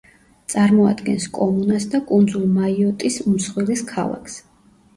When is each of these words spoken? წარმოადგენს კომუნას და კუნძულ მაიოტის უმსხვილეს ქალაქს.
წარმოადგენს 0.53 1.27
კომუნას 1.35 1.85
და 1.93 2.01
კუნძულ 2.09 2.49
მაიოტის 2.57 3.21
უმსხვილეს 3.29 3.87
ქალაქს. 3.95 4.43